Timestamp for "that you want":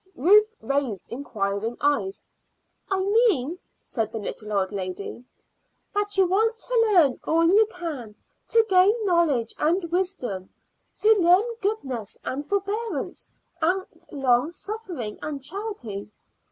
5.93-6.57